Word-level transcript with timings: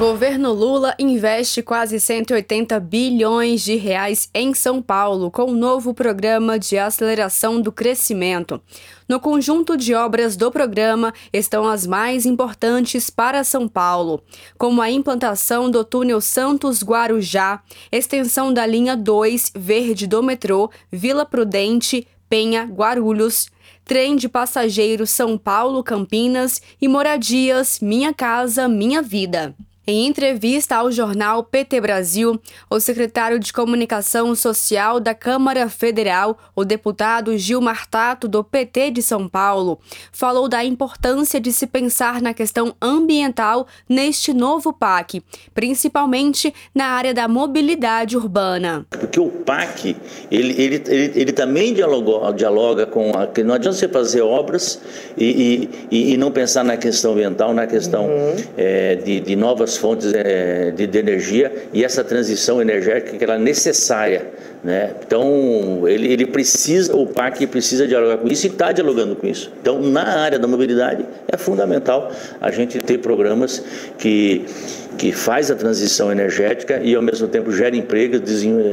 Governo 0.00 0.54
Lula 0.54 0.94
investe 0.98 1.62
quase 1.62 2.00
180 2.00 2.80
bilhões 2.80 3.60
de 3.60 3.76
reais 3.76 4.30
em 4.32 4.54
São 4.54 4.80
Paulo 4.80 5.30
com 5.30 5.42
o 5.42 5.50
um 5.50 5.54
novo 5.54 5.92
programa 5.92 6.58
de 6.58 6.78
aceleração 6.78 7.60
do 7.60 7.70
crescimento. 7.70 8.58
No 9.06 9.20
conjunto 9.20 9.76
de 9.76 9.92
obras 9.92 10.36
do 10.38 10.50
programa 10.50 11.12
estão 11.30 11.68
as 11.68 11.86
mais 11.86 12.24
importantes 12.24 13.10
para 13.10 13.44
São 13.44 13.68
Paulo, 13.68 14.22
como 14.56 14.80
a 14.80 14.90
implantação 14.90 15.70
do 15.70 15.84
túnel 15.84 16.22
Santos 16.22 16.82
Guarujá, 16.82 17.62
extensão 17.92 18.54
da 18.54 18.64
linha 18.64 18.96
2 18.96 19.52
verde 19.54 20.06
do 20.06 20.22
metrô 20.22 20.70
Vila 20.90 21.26
Prudente, 21.26 22.08
Penha, 22.26 22.64
Guarulhos, 22.64 23.50
trem 23.84 24.16
de 24.16 24.30
passageiros 24.30 25.10
São 25.10 25.36
Paulo 25.36 25.84
Campinas 25.84 26.62
e 26.80 26.88
moradias 26.88 27.80
Minha 27.80 28.14
Casa 28.14 28.66
Minha 28.66 29.02
Vida. 29.02 29.54
Em 29.86 30.06
entrevista 30.06 30.76
ao 30.76 30.92
jornal 30.92 31.42
PT 31.42 31.80
Brasil, 31.80 32.38
o 32.68 32.78
secretário 32.78 33.38
de 33.38 33.50
Comunicação 33.50 34.34
Social 34.34 35.00
da 35.00 35.14
Câmara 35.14 35.70
Federal, 35.70 36.38
o 36.54 36.66
deputado 36.66 37.36
Gilmar 37.38 37.88
Tato, 37.88 38.28
do 38.28 38.44
PT 38.44 38.90
de 38.90 39.02
São 39.02 39.26
Paulo, 39.26 39.80
falou 40.12 40.48
da 40.50 40.62
importância 40.62 41.40
de 41.40 41.50
se 41.50 41.66
pensar 41.66 42.20
na 42.20 42.34
questão 42.34 42.74
ambiental 42.80 43.66
neste 43.88 44.34
novo 44.34 44.70
PAC, 44.70 45.22
principalmente 45.54 46.52
na 46.74 46.84
área 46.84 47.14
da 47.14 47.26
mobilidade 47.26 48.18
urbana. 48.18 48.86
Porque 48.90 49.18
o 49.18 49.30
PAC, 49.30 49.96
ele, 50.30 50.62
ele, 50.62 50.82
ele, 50.86 51.12
ele 51.16 51.32
também 51.32 51.72
dialoga, 51.72 52.32
dialoga 52.34 52.86
com... 52.86 53.12
A, 53.12 53.26
não 53.42 53.54
adianta 53.54 53.78
você 53.78 53.88
fazer 53.88 54.20
obras 54.20 54.78
e, 55.16 55.70
e, 55.90 56.12
e 56.12 56.16
não 56.18 56.30
pensar 56.30 56.62
na 56.62 56.76
questão 56.76 57.12
ambiental, 57.12 57.54
na 57.54 57.66
questão 57.66 58.04
uhum. 58.04 58.36
é, 58.58 58.96
de, 58.96 59.20
de 59.20 59.34
novas 59.34 59.79
fontes 59.80 60.12
é, 60.14 60.70
de, 60.70 60.86
de, 60.86 60.98
energia 60.98 61.50
e 61.72 61.82
essa 61.82 62.04
transição 62.04 62.60
energética 62.60 63.16
que 63.16 63.24
ela 63.24 63.34
é 63.34 63.38
necessária. 63.38 64.26
Né? 64.62 64.94
Então, 65.04 65.88
ele, 65.88 66.12
ele 66.12 66.26
precisa, 66.26 66.94
o 66.94 67.06
PAC 67.06 67.46
precisa 67.46 67.88
dialogar 67.88 68.18
com 68.18 68.28
isso 68.28 68.46
e 68.46 68.50
está 68.50 68.70
dialogando 68.72 69.16
com 69.16 69.26
isso. 69.26 69.50
Então, 69.60 69.80
na 69.80 70.20
área 70.20 70.38
da 70.38 70.46
mobilidade, 70.46 71.04
é 71.26 71.36
fundamental 71.36 72.12
a 72.40 72.50
gente 72.50 72.78
ter 72.78 72.98
programas 72.98 73.64
que, 73.98 74.44
que 75.00 75.12
faz 75.12 75.50
a 75.50 75.54
transição 75.54 76.12
energética 76.12 76.78
e, 76.82 76.94
ao 76.94 77.00
mesmo 77.00 77.26
tempo, 77.26 77.50
gera 77.50 77.74
emprego, 77.74 78.20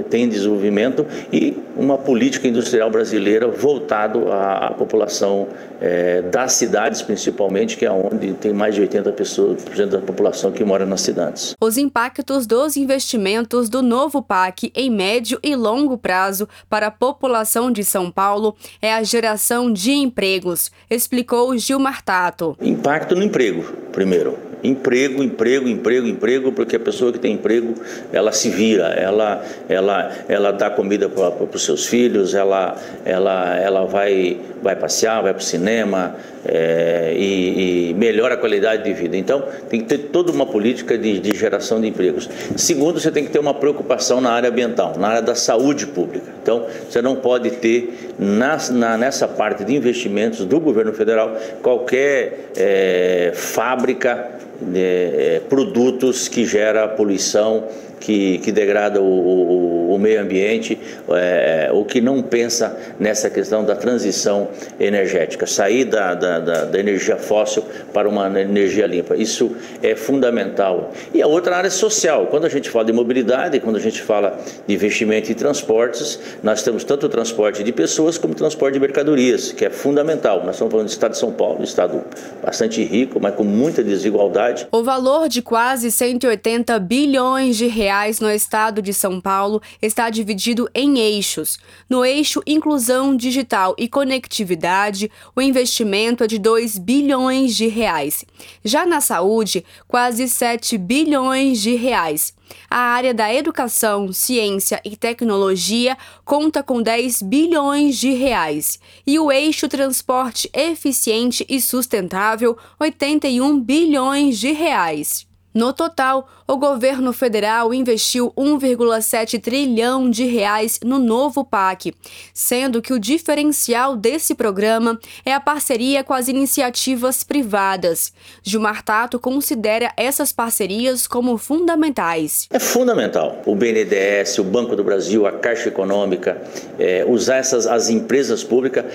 tem 0.10 0.28
desenvolvimento 0.28 1.06
e 1.32 1.58
uma 1.74 1.98
política 1.98 2.50
industrial 2.50 2.92
brasileira 2.92 3.48
voltado 3.48 4.30
à, 4.30 4.68
à 4.68 4.72
população 4.72 5.48
é, 5.80 6.22
das 6.24 6.52
cidades, 6.52 7.02
principalmente, 7.02 7.78
que 7.78 7.86
é 7.86 7.92
onde 7.92 8.34
tem 8.34 8.52
mais 8.52 8.76
de 8.76 8.82
80% 8.82 9.14
pessoas, 9.14 9.64
da 9.90 10.00
população 10.00 10.52
que 10.52 10.66
mora 10.66 10.86
nas 10.86 11.00
cidades. 11.00 11.56
Os 11.62 11.78
impactos 11.78 12.46
dos 12.46 12.76
investimentos 12.76 13.70
do 13.70 13.82
novo 13.82 14.22
PAC 14.22 14.70
em 14.76 14.90
médio 14.90 15.40
e 15.42 15.56
longo 15.56 15.98
prazo 15.98 16.46
para 16.70 16.88
a 16.88 16.92
população 16.92 17.72
de 17.72 17.86
São 17.86 18.12
Paulo 18.12 18.54
é 18.82 18.94
a 18.94 19.02
geração 19.02 19.72
de 19.72 19.92
empregos, 19.94 20.74
explicou 20.90 21.58
Gilmar 21.58 22.04
Tato. 22.04 22.58
Impacto 22.60 23.16
no 23.16 23.24
emprego, 23.24 23.64
primeiro 23.94 24.48
emprego, 24.64 25.24
emprego, 25.24 25.68
emprego, 25.68 26.08
emprego, 26.18 26.52
porque 26.52 26.76
a 26.76 26.80
pessoa 26.80 27.14
que 27.14 27.20
tem 27.20 27.34
emprego, 27.34 27.76
ela 28.12 28.32
se 28.32 28.50
vira, 28.50 28.88
ela, 28.88 29.44
ela, 29.70 30.12
ela 30.28 30.52
dá 30.52 30.70
comida 30.70 31.08
para 31.08 31.46
os 31.54 31.64
seus 31.64 31.86
filhos, 31.86 32.34
ela, 32.34 32.76
ela, 33.06 33.56
ela 33.58 33.86
vai, 33.86 34.40
vai 34.62 34.76
passear, 34.76 35.22
vai 35.22 35.34
para 35.34 35.42
o 35.42 35.44
cinema 35.44 36.16
é, 36.48 37.14
e, 37.16 37.90
e, 37.90 37.94
melhora 37.94 38.36
a 38.36 38.38
qualidade 38.38 38.84
de 38.84 38.94
vida. 38.94 39.18
Então, 39.18 39.44
tem 39.70 39.82
que 39.82 39.88
ter 39.88 39.98
toda 39.98 40.32
uma 40.32 40.46
política 40.46 40.98
de, 40.98 41.20
de 41.20 41.38
geração 41.38 41.82
de 41.82 41.88
empregos. 41.88 42.30
Segundo, 42.56 43.00
você 43.00 43.12
tem 43.12 43.26
que 43.26 43.32
ter 43.32 43.40
uma 43.40 43.54
preocupação 43.54 44.22
na 44.22 44.32
área 44.32 44.50
ambiental, 44.50 44.96
na 44.98 45.10
área 45.10 45.22
da 45.22 45.36
saúde 45.36 45.86
pública. 45.88 46.32
Então, 46.42 46.66
você 46.90 47.02
não 47.02 47.18
pode 47.18 47.52
ter 47.52 48.14
na, 48.18 48.58
na, 48.72 48.98
nessa 48.98 49.28
parte 49.28 49.66
de 49.66 49.76
investimentos 49.76 50.46
do 50.46 50.60
governo 50.60 50.94
federal 50.94 51.36
qualquer 51.62 52.52
é, 52.56 53.32
fábrica 53.36 54.32
é, 54.74 55.42
produtos 55.50 56.28
que 56.28 56.46
gera 56.46 56.88
poluição, 56.88 57.66
que, 58.00 58.38
que 58.40 58.52
degrada 58.52 59.02
o, 59.02 59.04
o, 59.04 59.67
o 59.88 59.98
meio 59.98 60.22
ambiente, 60.22 60.78
é, 61.10 61.72
que 61.88 62.02
não 62.02 62.22
pensa 62.22 62.78
nessa 63.00 63.30
questão 63.30 63.64
da 63.64 63.76
transição 63.76 64.50
energética, 64.80 65.48
sair 65.48 65.86
da, 65.86 66.14
da, 66.14 66.40
da, 66.40 66.66
da, 66.66 66.80
energia 66.80 67.18
fóssil 67.18 67.64
para 67.94 68.08
uma 68.08 68.28
energia 68.40 68.86
limpa. 68.86 69.16
Isso 69.16 69.56
é 69.82 69.96
fundamental. 69.96 70.92
E 71.14 71.22
a 71.22 71.28
outra 71.28 71.56
área 71.56 71.72
social. 71.72 72.28
Quando 72.28 72.46
a 72.46 72.50
gente 72.50 72.70
fala 72.70 72.86
de 72.86 72.94
mobilidade, 72.94 73.60
quando 73.60 73.78
a 73.78 73.80
gente 73.80 74.02
fala 74.02 74.38
de 74.68 74.74
investimento 74.74 75.32
em 75.32 75.36
transportes, 75.36 76.20
nós 76.44 76.62
temos 76.62 76.84
tanto 76.84 77.06
o 77.06 77.10
transporte 77.10 77.64
de 77.64 77.72
pessoas 77.72 78.18
como 78.18 78.34
o 78.34 78.36
transporte 78.36 78.74
de 78.74 78.80
mercadorias, 78.80 79.52
que 79.52 79.66
é 79.66 79.70
fundamental. 79.70 80.44
Nós 80.46 80.56
estamos 80.56 80.72
falando 80.72 80.88
do 80.88 80.92
estado 80.92 81.12
de 81.12 81.18
São 81.18 81.32
Paulo, 81.32 81.62
um 81.62 81.64
estado 81.64 82.04
bastante 82.44 82.84
rico, 82.84 83.20
mas 83.20 83.34
com 83.34 83.44
muita 83.44 83.84
desigualdade. 83.84 84.68
O 84.72 84.84
valor 84.84 85.30
de 85.30 85.42
quase 85.42 85.90
180 85.90 86.78
bilhões 86.80 87.56
de 87.56 87.68
reais 87.68 88.20
no 88.20 88.30
estado 88.30 88.82
de 88.82 88.94
São 88.94 89.22
Paulo 89.22 89.62
está 89.82 90.10
dividido 90.10 90.70
em 90.74 91.00
eixos. 91.00 91.58
No 91.90 92.04
eixo 92.04 92.42
Inclusão 92.46 93.16
Digital 93.16 93.76
e 93.78 93.88
Conectividade, 93.88 95.12
o 95.36 95.42
investimento 95.42 96.24
é 96.24 96.28
de 96.28 96.40
2 96.40 96.78
bilhões 96.78 97.56
de 97.56 97.68
reais. 97.68 98.26
Já 98.64 98.86
na 98.86 99.02
saúde, 99.02 99.64
quase 99.88 100.28
7 100.28 100.78
bilhões 100.78 101.62
de 101.62 101.76
reais. 101.76 102.34
A 102.70 102.78
área 102.78 103.14
da 103.14 103.34
educação, 103.34 104.12
ciência 104.12 104.82
e 104.84 104.96
tecnologia 104.96 105.98
conta 106.24 106.64
com 106.64 106.82
10 106.82 107.22
bilhões 107.22 107.98
de 107.98 108.12
reais 108.12 108.80
e 109.06 109.20
o 109.20 109.32
eixo 109.32 109.68
transporte 109.68 110.50
eficiente 110.54 111.46
e 111.50 111.60
sustentável, 111.60 112.58
81 112.80 113.60
bilhões 113.60 114.40
de 114.40 114.52
reais. 114.52 115.27
No 115.58 115.74
total, 115.74 116.30
o 116.48 116.56
governo 116.56 117.12
federal 117.12 117.74
investiu 117.74 118.32
1,7 118.38 119.42
trilhão 119.42 120.08
de 120.08 120.24
reais 120.24 120.80
no 120.86 121.00
novo 121.00 121.44
PAC, 121.44 121.96
sendo 122.32 122.80
que 122.80 122.94
o 122.94 123.00
diferencial 123.00 123.96
desse 123.96 124.36
programa 124.36 125.00
é 125.26 125.34
a 125.34 125.40
parceria 125.40 126.04
com 126.04 126.14
as 126.14 126.28
iniciativas 126.28 127.24
privadas. 127.24 128.14
Gilmar 128.44 128.84
Tato 128.84 129.18
considera 129.18 129.92
essas 129.98 130.32
parcerias 130.32 131.08
como 131.08 131.40
fundamentais. 131.40 132.48
É 132.52 132.60
fundamental. 132.60 133.42
O 133.44 133.56
BNDES, 133.56 134.38
o 134.38 134.44
Banco 134.44 134.76
do 134.76 134.84
Brasil, 134.84 135.26
a 135.26 135.32
Caixa 135.32 135.70
Econômica, 135.70 136.40
é, 136.78 137.04
usar 137.04 137.38
essas 137.38 137.66
as 137.66 137.90
empresas 137.90 138.44
públicas 138.44 138.86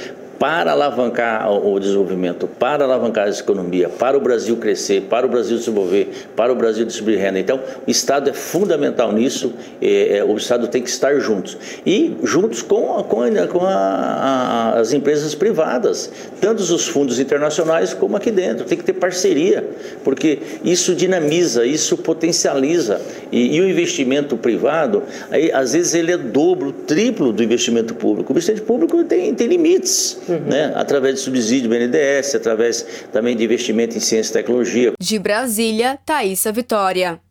para 0.43 0.73
alavancar 0.73 1.49
o 1.53 1.79
desenvolvimento, 1.79 2.49
para 2.49 2.83
alavancar 2.83 3.29
a 3.29 3.31
economia, 3.31 3.89
para 3.89 4.19
o 4.19 4.21
Brasil 4.21 4.57
crescer, 4.57 5.03
para 5.03 5.25
o 5.25 5.29
Brasil 5.29 5.57
se 5.57 5.67
desenvolver, 5.67 6.27
para 6.35 6.52
o 6.53 6.57
Brasil 6.57 6.85
distribuir 6.85 7.19
renda. 7.19 7.39
Então, 7.39 7.61
o 7.87 7.91
Estado 7.91 8.31
é 8.31 8.33
fundamental 8.33 9.13
nisso, 9.13 9.55
é, 9.81 10.19
é, 10.19 10.25
o 10.25 10.37
Estado 10.37 10.69
tem 10.69 10.83
que 10.83 10.91
estar 10.91 11.19
juntos. 11.19 11.57
E 11.85 12.17
juntos 12.23 12.63
com, 12.63 13.03
com, 13.05 13.23
com 13.49 13.65
a, 13.65 13.75
a, 13.75 14.81
as 14.81 14.93
empresas 14.93 15.35
privadas, 15.35 16.11
tanto 16.41 16.61
os 16.61 16.89
fundos 16.89 17.19
internacionais 17.19 17.95
como 17.95 18.17
aqui 18.17 18.31
dentro. 18.31 18.65
Tem 18.65 18.79
que 18.79 18.85
ter 18.85 18.95
parceria, 18.95 19.69
porque 20.05 20.39
isso 20.65 20.95
dinamiza, 20.95 21.65
isso 21.65 21.97
potencializa. 21.97 23.01
E, 23.31 23.57
e 23.57 23.61
o 23.61 23.69
investimento 23.69 24.37
privado, 24.37 25.03
aí, 25.31 25.51
às 25.53 25.73
vezes, 25.73 25.95
ele 25.95 26.13
é 26.13 26.17
dobro, 26.17 26.73
triplo 26.73 27.33
do 27.33 27.43
investimento 27.43 27.95
público. 27.95 28.33
O 28.33 28.33
investimento 28.33 28.63
público 28.63 29.05
tem, 29.05 29.35
tem 29.35 29.47
limites 29.47 30.19
uhum. 30.29 30.41
né? 30.41 30.73
através 30.75 31.17
de 31.17 31.21
subsídio 31.21 31.69
BNDES, 31.69 32.35
através 32.35 32.87
também 33.13 33.37
de 33.37 33.45
investimento 33.45 33.97
em 33.97 34.01
ciência 34.01 34.31
e 34.31 34.33
tecnologia. 34.35 34.93
De 35.01 35.19
Brasília, 35.19 35.99
Thaisa 36.43 36.53
Vitória. 36.53 37.21